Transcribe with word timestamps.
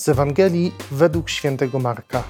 z 0.00 0.08
Ewangelii 0.08 0.72
według 0.90 1.30
świętego 1.30 1.78
Marka. 1.78 2.22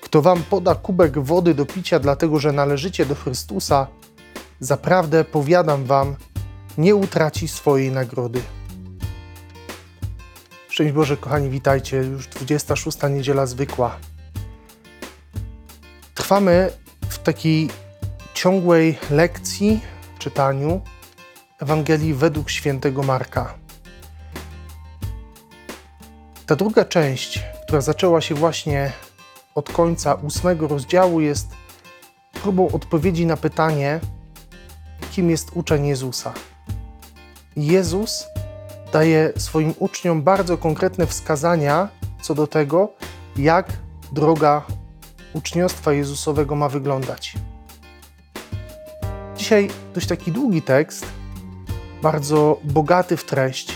Kto 0.00 0.22
wam 0.22 0.42
poda 0.42 0.74
kubek 0.74 1.18
wody 1.18 1.54
do 1.54 1.66
picia, 1.66 1.98
dlatego 1.98 2.38
że 2.38 2.52
należycie 2.52 3.06
do 3.06 3.14
Chrystusa, 3.14 3.86
zaprawdę 4.60 5.24
powiadam 5.24 5.84
wam, 5.84 6.16
nie 6.78 6.94
utraci 6.94 7.48
swojej 7.48 7.92
nagrody. 7.92 8.42
Szczęść 10.68 10.92
Boże, 10.92 11.16
kochani, 11.16 11.50
witajcie. 11.50 11.96
Już 11.96 12.26
26. 12.26 12.98
niedziela 13.10 13.46
zwykła. 13.46 13.96
Trwamy 16.14 16.70
w 17.08 17.18
takiej 17.18 17.70
ciągłej 18.34 18.98
lekcji, 19.10 19.80
czytaniu 20.18 20.80
Ewangelii 21.60 22.14
według 22.14 22.50
świętego 22.50 23.02
Marka. 23.02 23.65
Ta 26.46 26.56
druga 26.56 26.84
część, 26.84 27.44
która 27.62 27.80
zaczęła 27.80 28.20
się 28.20 28.34
właśnie 28.34 28.92
od 29.54 29.72
końca 29.72 30.14
ósmego 30.14 30.68
rozdziału, 30.68 31.20
jest 31.20 31.48
próbą 32.42 32.68
odpowiedzi 32.68 33.26
na 33.26 33.36
pytanie, 33.36 34.00
kim 35.10 35.30
jest 35.30 35.50
uczeń 35.54 35.86
Jezusa. 35.86 36.32
Jezus 37.56 38.26
daje 38.92 39.32
swoim 39.36 39.74
uczniom 39.78 40.22
bardzo 40.22 40.58
konkretne 40.58 41.06
wskazania 41.06 41.88
co 42.22 42.34
do 42.34 42.46
tego, 42.46 42.92
jak 43.36 43.72
droga 44.12 44.62
uczniostwa 45.32 45.92
Jezusowego 45.92 46.54
ma 46.54 46.68
wyglądać. 46.68 47.34
Dzisiaj 49.36 49.70
dość 49.94 50.06
taki 50.06 50.32
długi 50.32 50.62
tekst, 50.62 51.06
bardzo 52.02 52.60
bogaty 52.64 53.16
w 53.16 53.24
treść. 53.24 53.72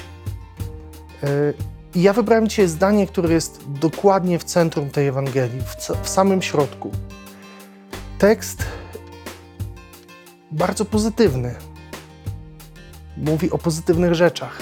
I 1.94 2.02
ja 2.02 2.12
wybrałem 2.12 2.48
dzisiaj 2.48 2.68
zdanie, 2.68 3.06
które 3.06 3.34
jest 3.34 3.60
dokładnie 3.68 4.38
w 4.38 4.44
centrum 4.44 4.90
tej 4.90 5.06
Ewangelii, 5.06 5.60
w, 5.60 6.04
w 6.04 6.09
samym 6.09 6.42
środku. 6.42 6.90
Tekst 8.18 8.62
bardzo 10.50 10.84
pozytywny. 10.84 11.54
Mówi 13.16 13.50
o 13.50 13.59
pozytywnych 13.59 14.15
rzeczach. 14.15 14.59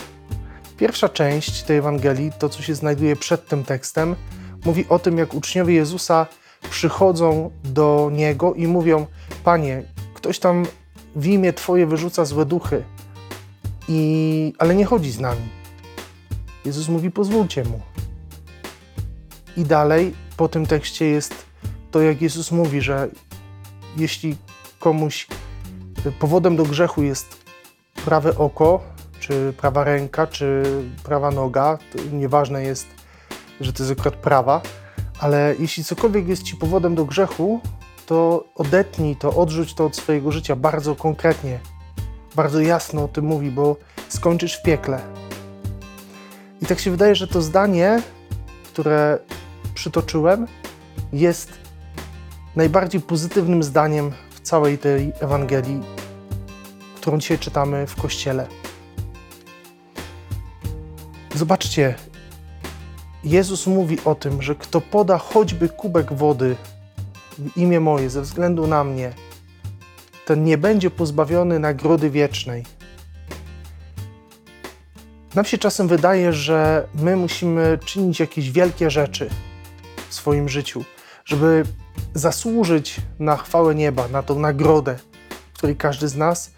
Pierwsza 0.76 1.08
część 1.08 1.62
tej 1.62 1.76
Ewangelii, 1.76 2.32
to 2.38 2.48
co 2.48 2.62
się 2.62 2.74
znajduje 2.74 3.16
przed 3.16 3.48
tym 3.48 3.64
tekstem, 3.64 4.16
mówi 4.64 4.84
o 4.88 4.98
tym, 4.98 5.18
jak 5.18 5.34
uczniowie 5.34 5.74
Jezusa 5.74 6.26
przychodzą 6.70 7.50
do 7.64 8.10
Niego 8.12 8.54
i 8.54 8.66
mówią: 8.66 9.06
Panie, 9.44 9.82
ktoś 10.14 10.38
tam 10.38 10.66
w 11.16 11.26
imię 11.26 11.52
Twoje 11.52 11.86
wyrzuca 11.86 12.24
złe 12.24 12.46
duchy, 12.46 12.84
i, 13.88 14.52
ale 14.58 14.74
nie 14.74 14.84
chodzi 14.84 15.12
z 15.12 15.20
nami. 15.20 15.57
Jezus 16.68 16.88
mówi: 16.88 17.10
Pozwólcie 17.10 17.64
mu. 17.64 17.80
I 19.56 19.64
dalej 19.64 20.14
po 20.36 20.48
tym 20.48 20.66
tekście 20.66 21.06
jest 21.06 21.34
to, 21.90 22.02
jak 22.02 22.22
Jezus 22.22 22.52
mówi, 22.52 22.80
że 22.80 23.08
jeśli 23.96 24.36
komuś 24.78 25.26
powodem 26.18 26.56
do 26.56 26.64
grzechu 26.64 27.02
jest 27.02 27.36
prawe 28.04 28.38
oko, 28.38 28.80
czy 29.20 29.52
prawa 29.56 29.84
ręka, 29.84 30.26
czy 30.26 30.62
prawa 31.04 31.30
noga, 31.30 31.78
to 31.92 32.16
nieważne 32.16 32.62
jest, 32.62 32.86
że 33.60 33.72
to 33.72 33.82
jest 33.82 34.00
akurat 34.00 34.16
prawa, 34.16 34.60
ale 35.20 35.54
jeśli 35.58 35.84
cokolwiek 35.84 36.28
jest 36.28 36.42
ci 36.42 36.56
powodem 36.56 36.94
do 36.94 37.04
grzechu, 37.04 37.60
to 38.06 38.44
odetnij 38.54 39.16
to, 39.16 39.36
odrzuć 39.36 39.74
to 39.74 39.86
od 39.86 39.96
swojego 39.96 40.32
życia 40.32 40.56
bardzo 40.56 40.94
konkretnie, 40.94 41.60
bardzo 42.36 42.60
jasno 42.60 43.04
o 43.04 43.08
tym 43.08 43.24
mówi, 43.24 43.50
bo 43.50 43.76
skończysz 44.08 44.56
w 44.56 44.62
piekle. 44.62 45.27
I 46.62 46.66
tak 46.66 46.80
się 46.80 46.90
wydaje, 46.90 47.14
że 47.14 47.28
to 47.28 47.42
zdanie, 47.42 48.02
które 48.72 49.18
przytoczyłem, 49.74 50.46
jest 51.12 51.52
najbardziej 52.56 53.00
pozytywnym 53.00 53.62
zdaniem 53.62 54.12
w 54.30 54.40
całej 54.40 54.78
tej 54.78 55.12
Ewangelii, 55.20 55.80
którą 56.96 57.18
dzisiaj 57.18 57.38
czytamy 57.38 57.86
w 57.86 57.96
Kościele. 57.96 58.46
Zobaczcie, 61.34 61.94
Jezus 63.24 63.66
mówi 63.66 63.98
o 64.04 64.14
tym, 64.14 64.42
że 64.42 64.54
kto 64.54 64.80
poda 64.80 65.18
choćby 65.18 65.68
kubek 65.68 66.12
wody 66.12 66.56
w 67.38 67.56
imię 67.56 67.80
moje 67.80 68.10
ze 68.10 68.22
względu 68.22 68.66
na 68.66 68.84
mnie, 68.84 69.12
ten 70.26 70.44
nie 70.44 70.58
będzie 70.58 70.90
pozbawiony 70.90 71.58
nagrody 71.58 72.10
wiecznej. 72.10 72.77
Nam 75.34 75.44
się 75.44 75.58
czasem 75.58 75.88
wydaje, 75.88 76.32
że 76.32 76.88
my 76.94 77.16
musimy 77.16 77.78
czynić 77.84 78.20
jakieś 78.20 78.50
wielkie 78.50 78.90
rzeczy 78.90 79.30
w 80.08 80.14
swoim 80.14 80.48
życiu, 80.48 80.84
żeby 81.24 81.62
zasłużyć 82.14 82.96
na 83.18 83.36
chwałę 83.36 83.74
nieba, 83.74 84.08
na 84.08 84.22
tą 84.22 84.38
nagrodę, 84.38 84.96
której 85.54 85.76
każdy 85.76 86.08
z 86.08 86.16
nas, 86.16 86.50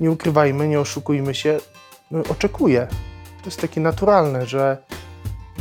nie 0.00 0.10
ukrywajmy, 0.10 0.68
nie 0.68 0.80
oszukujmy 0.80 1.34
się, 1.34 1.58
oczekuje. 2.30 2.86
To 3.42 3.46
jest 3.46 3.60
takie 3.60 3.80
naturalne, 3.80 4.46
że 4.46 4.78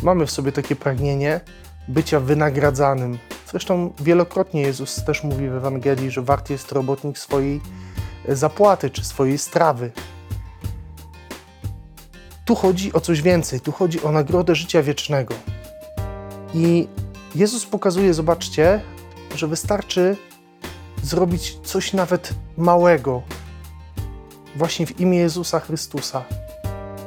mamy 0.04 0.26
w 0.26 0.32
sobie 0.32 0.52
takie 0.52 0.76
pragnienie 0.76 1.40
bycia 1.88 2.20
wynagradzanym. 2.20 3.18
Zresztą 3.52 3.94
wielokrotnie 4.00 4.62
Jezus 4.62 5.04
też 5.06 5.24
mówi 5.24 5.50
w 5.50 5.56
Ewangelii, 5.56 6.12
że 6.12 6.22
wart 6.22 6.50
jest 6.50 6.72
robotnik 6.72 7.18
swojej 7.18 7.62
zapłaty 8.28 8.90
czy 8.90 9.04
swojej 9.04 9.38
strawy. 9.38 9.92
Tu 12.46 12.56
chodzi 12.56 12.94
o 12.94 13.02
coś 13.02 13.22
więcej, 13.22 13.62
tu 13.62 13.72
chodzi 13.72 14.03
o 14.03 14.12
nagrodę 14.12 14.56
życia 14.56 14.84
wiecznego. 14.84 15.35
I 16.53 16.88
Jezus 17.35 17.66
pokazuje, 17.66 18.13
zobaczcie, 18.13 18.81
że 19.35 19.47
wystarczy 19.47 20.18
zrobić 21.03 21.57
coś 21.63 21.94
nawet 21.94 22.34
małego, 22.57 23.22
właśnie 24.56 24.85
w 24.85 25.00
imię 25.00 25.18
Jezusa 25.18 25.59
Chrystusa, 25.59 26.24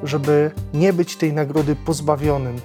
żeby 0.03 0.51
nie 0.75 0.93
być 0.93 1.17
tej 1.17 1.33
nagrody 1.33 1.77
pozbawionym. 1.77 2.61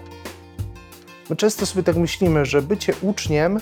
My 1.29 1.35
często 1.35 1.65
sobie 1.65 1.83
tak 1.83 1.95
myślimy, 1.95 2.45
że 2.45 2.61
bycie 2.61 2.93
uczniem 3.01 3.59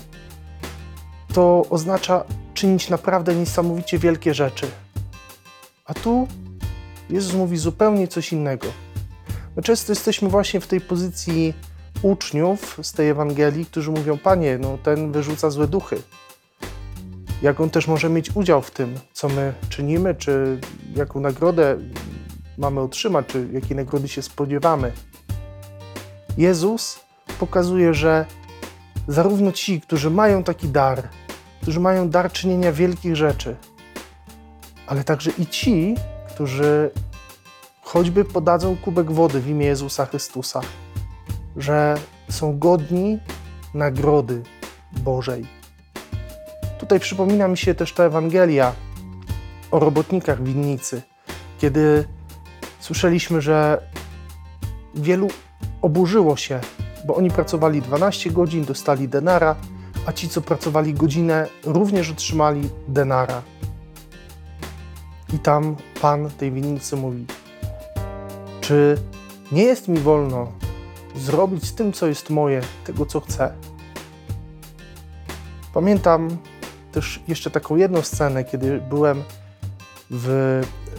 to 1.34 1.66
oznacza 1.70 2.24
czynić 2.54 2.90
naprawdę 2.90 3.36
niesamowicie 3.36 3.98
wielkie 3.98 4.34
rzeczy. 4.34 4.68
A 5.86 5.94
tu 5.94 6.28
Jezus 7.10 7.34
mówi 7.34 7.58
zupełnie 7.58 8.08
coś 8.08 8.34
innego. 8.34 8.68
My 9.58 9.64
często 9.64 9.92
jesteśmy 9.92 10.30
właśnie 10.30 10.62
w 10.62 10.68
tej 10.68 10.82
pozycji 10.82 11.54
uczniów 12.02 12.80
z 12.82 12.94
tej 12.94 13.10
Ewangelii, 13.10 13.66
którzy 13.66 13.92
mówią: 13.92 14.18
Panie, 14.18 14.58
no 14.58 14.78
ten 14.78 15.12
wyrzuca 15.12 15.50
złe 15.50 15.68
duchy. 15.68 16.02
Jak 17.42 17.62
on 17.62 17.70
też 17.70 17.88
może 17.88 18.10
mieć 18.10 18.36
udział 18.36 18.62
w 18.62 18.72
tym, 18.72 19.00
co 19.14 19.30
my 19.30 19.54
czynimy, 19.70 20.16
czy 20.16 20.60
jaką 20.96 21.20
nagrodę 21.20 21.78
mamy 22.58 22.82
otrzymać, 22.82 23.26
czy 23.28 23.48
jakiej 23.52 23.76
nagrody 23.78 24.08
się 24.08 24.22
spodziewamy. 24.22 24.92
Jezus 26.38 27.00
pokazuje, 27.40 27.94
że 27.94 28.26
zarówno 29.08 29.52
ci, 29.52 29.82
którzy 29.82 30.10
mają 30.10 30.44
taki 30.44 30.70
dar, 30.70 31.10
którzy 31.62 31.80
mają 31.80 32.10
dar 32.10 32.32
czynienia 32.32 32.72
wielkich 32.72 33.16
rzeczy, 33.16 33.56
ale 34.88 35.04
także 35.04 35.32
i 35.38 35.46
ci, 35.46 35.96
którzy 36.30 36.92
choćby 37.88 38.26
podadzą 38.26 38.78
kubek 38.78 39.12
wody 39.12 39.40
w 39.42 39.50
imię 39.50 39.66
Jezusa 39.66 40.06
Chrystusa, 40.06 40.62
że 41.58 41.98
są 42.30 42.60
godni 42.60 43.20
nagrody 43.74 44.44
Bożej. 44.92 45.46
Tutaj 46.80 47.00
przypomina 47.00 47.48
mi 47.48 47.58
się 47.58 47.76
też 47.76 47.94
ta 47.94 48.04
Ewangelia 48.04 48.74
o 49.72 49.80
robotnikach 49.80 50.44
winnicy, 50.44 51.02
kiedy 51.60 52.08
słyszeliśmy, 52.80 53.42
że 53.42 53.82
wielu 54.96 55.28
oburzyło 55.82 56.38
się, 56.38 56.60
bo 57.06 57.16
oni 57.16 57.32
pracowali 57.32 57.82
12 57.82 58.32
godzin, 58.32 58.66
dostali 58.66 59.08
denara, 59.08 59.56
a 60.06 60.14
ci, 60.14 60.30
co 60.30 60.42
pracowali 60.42 60.94
godzinę, 60.94 61.48
również 61.66 62.12
otrzymali 62.12 62.70
denara. 62.88 63.42
I 65.34 65.40
tam 65.40 65.76
pan 66.02 66.30
tej 66.30 66.52
winnicy 66.52 66.96
mówi: 66.96 67.26
Czy 68.68 68.98
nie 69.52 69.64
jest 69.64 69.88
mi 69.88 70.00
wolno 70.00 70.52
zrobić 71.16 71.66
z 71.66 71.76
tym, 71.76 71.94
co 71.94 72.08
jest 72.08 72.30
moje, 72.30 72.62
tego, 72.86 73.06
co 73.06 73.20
chcę? 73.20 73.54
Pamiętam 75.74 76.38
też 76.92 77.20
jeszcze 77.28 77.52
taką 77.52 77.76
jedną 77.76 78.02
scenę, 78.02 78.44
kiedy 78.44 78.82
byłem 78.90 79.24
w 80.10 80.30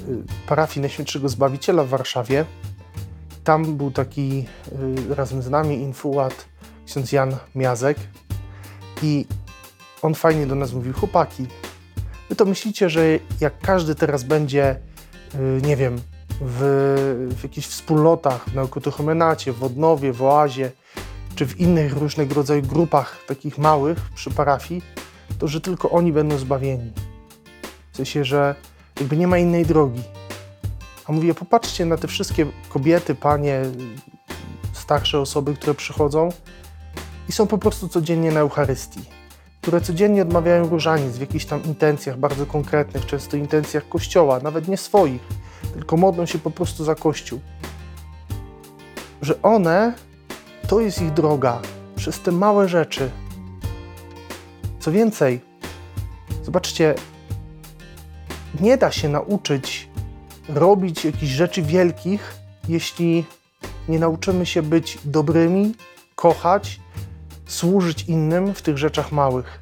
y, 0.08 0.46
parafii 0.46 0.80
Najświętszego 0.80 1.28
Zbawiciela 1.28 1.84
w 1.84 1.88
Warszawie. 1.88 2.44
Tam 3.44 3.76
był 3.76 3.90
taki 3.90 4.44
y, 5.08 5.14
razem 5.14 5.42
z 5.42 5.50
nami 5.50 5.74
infułat 5.74 6.44
ksiądz 6.86 7.12
Jan 7.12 7.36
Miazek 7.54 7.98
i 9.02 9.26
on 10.02 10.14
fajnie 10.14 10.46
do 10.46 10.54
nas 10.54 10.72
mówił, 10.72 10.92
chłopaki, 10.92 11.46
wy 12.28 12.36
to 12.36 12.44
myślicie, 12.44 12.90
że 12.90 13.02
jak 13.40 13.58
każdy 13.58 13.94
teraz 13.94 14.24
będzie, 14.24 14.76
y, 15.34 15.62
nie 15.62 15.76
wiem, 15.76 16.00
w, 16.40 17.34
w 17.38 17.42
jakichś 17.42 17.66
wspólnotach, 17.66 18.48
w 18.48 18.54
Neokotochomenacie, 18.54 19.52
w 19.52 19.62
Odnowie, 19.62 20.12
w 20.12 20.22
Oazie, 20.22 20.70
czy 21.34 21.46
w 21.46 21.60
innych 21.60 21.96
różnego 21.96 22.34
rodzaju 22.34 22.62
grupach 22.62 23.24
takich 23.26 23.58
małych 23.58 23.98
przy 24.14 24.30
parafii, 24.30 24.82
to 25.38 25.48
że 25.48 25.60
tylko 25.60 25.90
oni 25.90 26.12
będą 26.12 26.38
zbawieni. 26.38 26.92
W 27.92 27.96
sensie, 27.96 28.24
że 28.24 28.54
jakby 29.00 29.16
nie 29.16 29.26
ma 29.26 29.38
innej 29.38 29.66
drogi. 29.66 30.02
A 31.06 31.12
mówię, 31.12 31.34
popatrzcie 31.34 31.86
na 31.86 31.96
te 31.96 32.08
wszystkie 32.08 32.46
kobiety, 32.68 33.14
panie, 33.14 33.62
starsze 34.72 35.20
osoby, 35.20 35.54
które 35.54 35.74
przychodzą 35.74 36.28
i 37.28 37.32
są 37.32 37.46
po 37.46 37.58
prostu 37.58 37.88
codziennie 37.88 38.32
na 38.32 38.40
Eucharystii, 38.40 39.04
które 39.60 39.80
codziennie 39.80 40.22
odmawiają 40.22 40.68
różaniec 40.68 41.16
w 41.16 41.20
jakichś 41.20 41.44
tam 41.44 41.64
intencjach 41.64 42.18
bardzo 42.18 42.46
konkretnych, 42.46 43.06
często 43.06 43.36
intencjach 43.36 43.88
Kościoła, 43.88 44.40
nawet 44.40 44.68
nie 44.68 44.76
swoich, 44.76 45.20
tylko 45.78 45.96
modlą 45.96 46.26
się 46.26 46.38
po 46.38 46.50
prostu 46.50 46.84
za 46.84 46.94
Kościół. 46.94 47.40
Że 49.22 49.42
one, 49.42 49.94
to 50.68 50.80
jest 50.80 51.02
ich 51.02 51.12
droga 51.12 51.60
przez 51.96 52.20
te 52.20 52.32
małe 52.32 52.68
rzeczy. 52.68 53.10
Co 54.80 54.92
więcej, 54.92 55.40
zobaczcie, 56.42 56.94
nie 58.60 58.76
da 58.76 58.92
się 58.92 59.08
nauczyć 59.08 59.88
robić 60.48 61.04
jakichś 61.04 61.32
rzeczy 61.32 61.62
wielkich, 61.62 62.34
jeśli 62.68 63.24
nie 63.88 63.98
nauczymy 63.98 64.46
się 64.46 64.62
być 64.62 64.98
dobrymi, 65.04 65.74
kochać, 66.14 66.80
służyć 67.46 68.02
innym 68.02 68.54
w 68.54 68.62
tych 68.62 68.78
rzeczach 68.78 69.12
małych. 69.12 69.60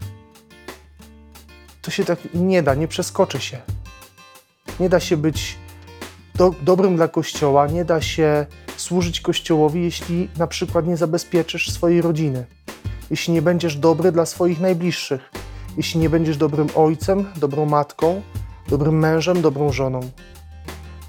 To 1.82 1.90
się 1.90 2.04
tak 2.04 2.18
nie 2.34 2.62
da, 2.62 2.74
nie 2.74 2.88
przeskoczy 2.88 3.40
się. 3.40 3.58
Nie 4.80 4.88
da 4.88 5.00
się 5.00 5.16
być 5.16 5.65
do, 6.36 6.54
dobrym 6.62 6.96
dla 6.96 7.08
Kościoła, 7.08 7.66
nie 7.66 7.84
da 7.84 8.00
się 8.00 8.46
służyć 8.76 9.20
Kościołowi, 9.20 9.82
jeśli 9.82 10.28
na 10.38 10.46
przykład 10.46 10.86
nie 10.86 10.96
zabezpieczysz 10.96 11.70
swojej 11.70 12.02
rodziny, 12.02 12.46
jeśli 13.10 13.32
nie 13.32 13.42
będziesz 13.42 13.76
dobry 13.76 14.12
dla 14.12 14.26
swoich 14.26 14.60
najbliższych, 14.60 15.30
jeśli 15.76 16.00
nie 16.00 16.10
będziesz 16.10 16.36
dobrym 16.36 16.68
ojcem, 16.74 17.24
dobrą 17.36 17.66
matką, 17.66 18.22
dobrym 18.68 18.98
mężem, 18.98 19.42
dobrą 19.42 19.72
żoną. 19.72 20.00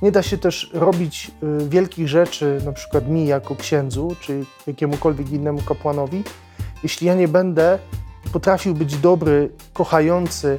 Nie 0.02 0.12
da 0.12 0.24
się 0.24 0.38
też 0.38 0.72
robić 0.74 1.32
y, 1.64 1.70
wielkich 1.70 2.08
rzeczy, 2.08 2.62
na 2.66 2.72
przykład 2.72 3.08
mi 3.08 3.28
jako 3.28 3.56
księdzu, 3.56 4.16
czy 4.22 4.46
jakiemukolwiek 4.68 5.30
innemu 5.32 5.62
kapłanowi, 5.62 6.24
jeśli 6.84 7.08
ja 7.08 7.16
nie 7.16 7.28
będę 7.28 7.80
potrafił 8.34 8.74
być 8.74 8.98
dobry, 8.98 9.50
kochający 9.74 10.58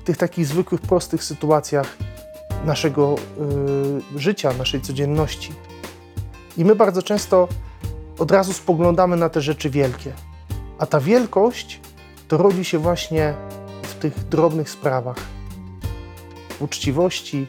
w 0.00 0.04
tych 0.04 0.16
takich 0.16 0.46
zwykłych, 0.46 0.80
prostych 0.80 1.24
sytuacjach 1.24 1.96
naszego 2.64 3.14
y, 4.16 4.20
życia, 4.20 4.52
naszej 4.58 4.80
codzienności. 4.80 5.52
I 6.56 6.64
my 6.64 6.74
bardzo 6.74 7.02
często 7.02 7.48
od 8.18 8.30
razu 8.30 8.52
spoglądamy 8.52 9.16
na 9.16 9.28
te 9.28 9.40
rzeczy 9.40 9.70
wielkie. 9.70 10.12
A 10.78 10.86
ta 10.86 11.00
wielkość 11.00 11.80
to 12.28 12.36
rodzi 12.36 12.64
się 12.64 12.78
właśnie 12.78 13.34
w 13.82 13.94
tych 13.94 14.28
drobnych 14.28 14.70
sprawach. 14.70 15.16
W 16.58 16.62
uczciwości, 16.62 17.46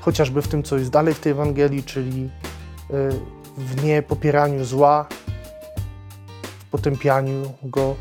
chociażby 0.00 0.42
w 0.42 0.48
tym, 0.48 0.62
co 0.62 0.78
jest 0.78 0.90
dalej 0.90 1.14
w 1.14 1.20
tej 1.20 1.32
Ewangelii, 1.32 1.82
czyli 1.82 2.24
y, 2.24 2.30
w 3.58 3.84
niepopieraniu 3.84 4.64
zła, 4.64 5.06
w 6.58 6.64
potępianiu 6.64 7.52
go. 7.62 7.94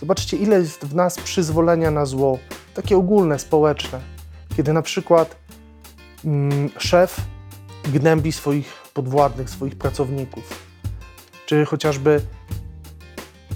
Zobaczcie, 0.00 0.36
ile 0.36 0.58
jest 0.58 0.84
w 0.84 0.94
nas 0.94 1.18
przyzwolenia 1.18 1.90
na 1.90 2.06
zło, 2.06 2.38
takie 2.74 2.96
ogólne, 2.96 3.38
społeczne. 3.38 4.15
Kiedy 4.56 4.72
na 4.72 4.82
przykład 4.82 5.36
mm, 6.24 6.70
szef 6.78 7.20
gnębi 7.84 8.32
swoich 8.32 8.72
podwładnych, 8.94 9.50
swoich 9.50 9.78
pracowników, 9.78 10.66
czy 11.46 11.64
chociażby 11.64 12.20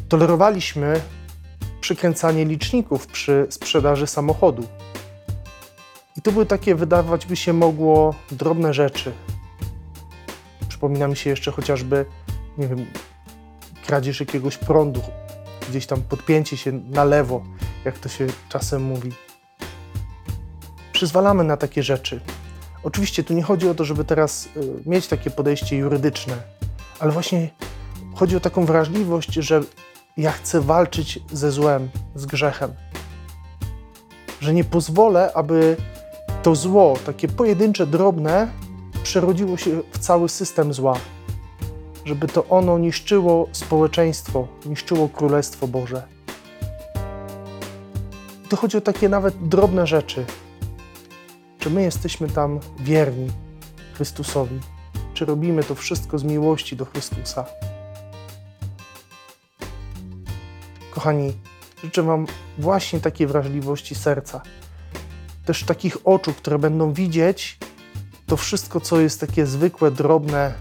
tolerowaliśmy 0.08 1.00
przykręcanie 1.80 2.44
liczników 2.44 3.06
przy 3.06 3.46
sprzedaży 3.50 4.06
samochodu. 4.06 4.68
I 6.16 6.22
to 6.22 6.32
były 6.32 6.46
takie, 6.46 6.74
wydawać 6.74 7.26
by 7.26 7.36
się 7.36 7.52
mogło, 7.52 8.14
drobne 8.30 8.74
rzeczy. 8.74 9.12
Przypomina 10.68 11.08
mi 11.08 11.16
się 11.16 11.30
jeszcze 11.30 11.50
chociażby, 11.50 12.06
nie 12.58 12.68
wiem, 12.68 12.86
kradzież 13.86 14.20
jakiegoś 14.20 14.56
prądu, 14.56 15.02
gdzieś 15.68 15.86
tam 15.86 16.02
podpięcie 16.02 16.56
się 16.56 16.72
na 16.72 17.04
lewo, 17.04 17.42
jak 17.84 17.98
to 17.98 18.08
się 18.08 18.26
czasem 18.48 18.82
mówi. 18.82 19.29
Przyzwalamy 21.00 21.44
na 21.44 21.56
takie 21.56 21.82
rzeczy. 21.82 22.20
Oczywiście 22.82 23.24
tu 23.24 23.34
nie 23.34 23.42
chodzi 23.42 23.68
o 23.68 23.74
to, 23.74 23.84
żeby 23.84 24.04
teraz 24.04 24.46
y, 24.46 24.50
mieć 24.86 25.06
takie 25.06 25.30
podejście 25.30 25.76
jurydyczne, 25.76 26.36
ale 26.98 27.12
właśnie 27.12 27.50
chodzi 28.14 28.36
o 28.36 28.40
taką 28.40 28.66
wrażliwość, 28.66 29.34
że 29.34 29.60
ja 30.16 30.32
chcę 30.32 30.60
walczyć 30.60 31.18
ze 31.32 31.50
złem, 31.50 31.88
z 32.14 32.26
grzechem. 32.26 32.72
Że 34.40 34.54
nie 34.54 34.64
pozwolę, 34.64 35.32
aby 35.34 35.76
to 36.42 36.54
zło, 36.54 36.96
takie 37.06 37.28
pojedyncze, 37.28 37.86
drobne, 37.86 38.48
przerodziło 39.02 39.56
się 39.56 39.82
w 39.92 39.98
cały 39.98 40.28
system 40.28 40.72
zła. 40.72 40.96
Żeby 42.04 42.28
to 42.28 42.44
ono 42.48 42.78
niszczyło 42.78 43.48
społeczeństwo, 43.52 44.48
niszczyło 44.66 45.08
Królestwo 45.08 45.68
Boże. 45.68 46.02
To 48.48 48.56
chodzi 48.56 48.76
o 48.76 48.80
takie 48.80 49.08
nawet 49.08 49.48
drobne 49.48 49.86
rzeczy. 49.86 50.24
Czy 51.60 51.70
my 51.70 51.82
jesteśmy 51.82 52.28
tam 52.28 52.60
wierni 52.78 53.30
Chrystusowi? 53.94 54.60
Czy 55.14 55.24
robimy 55.24 55.64
to 55.64 55.74
wszystko 55.74 56.18
z 56.18 56.24
miłości 56.24 56.76
do 56.76 56.84
Chrystusa? 56.84 57.46
Kochani, 60.90 61.32
życzę 61.84 62.02
Wam 62.02 62.26
właśnie 62.58 63.00
takiej 63.00 63.26
wrażliwości 63.26 63.94
serca, 63.94 64.42
też 65.44 65.64
takich 65.64 65.96
oczu, 66.04 66.32
które 66.32 66.58
będą 66.58 66.92
widzieć 66.92 67.58
to 68.26 68.36
wszystko, 68.36 68.80
co 68.80 69.00
jest 69.00 69.20
takie 69.20 69.46
zwykłe, 69.46 69.90
drobne, 69.90 70.54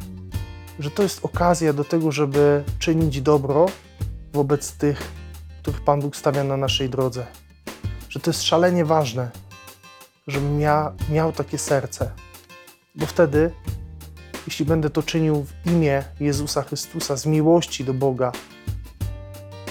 że 0.79 0.91
to 0.91 1.03
jest 1.03 1.25
okazja 1.25 1.73
do 1.73 1.83
tego, 1.83 2.11
żeby 2.11 2.63
czynić 2.79 3.21
dobro 3.21 3.65
wobec 4.33 4.71
tych, 4.71 5.11
których 5.61 5.81
Pan 5.81 6.01
Bóg 6.01 6.15
stawia 6.15 6.43
na 6.43 6.57
naszej 6.57 6.89
drodze. 6.89 7.25
Że 8.09 8.19
to 8.19 8.29
jest 8.29 8.43
szalenie 8.43 8.85
ważne, 8.85 9.31
żebym 10.27 10.61
ja 10.61 10.93
miał 11.09 11.31
takie 11.31 11.57
serce, 11.57 12.11
bo 12.95 13.05
wtedy, 13.05 13.51
jeśli 14.47 14.65
będę 14.65 14.89
to 14.89 15.03
czynił 15.03 15.43
w 15.43 15.71
imię 15.71 16.03
Jezusa 16.19 16.61
Chrystusa, 16.61 17.17
z 17.17 17.25
miłości 17.25 17.85
do 17.85 17.93
Boga, 17.93 18.31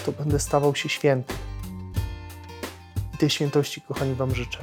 to 0.07 0.12
będę 0.12 0.38
stawał 0.40 0.75
się 0.75 0.88
święty. 0.88 1.35
I 3.14 3.19
tej 3.19 3.31
świętości, 3.31 3.81
kochani, 3.81 4.14
Wam 4.14 4.35
życzę. 4.35 4.59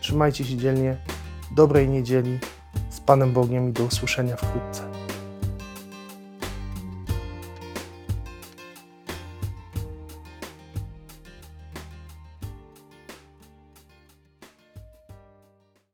Trzymajcie 0.00 0.44
się 0.44 0.56
dzielnie, 0.56 0.96
dobrej 1.50 1.88
niedzieli, 1.88 2.38
z 2.90 3.00
Panem 3.00 3.32
Bogiem 3.32 3.68
i 3.68 3.72
do 3.72 3.84
usłyszenia 3.84 4.36
wkrótce. 4.36 4.83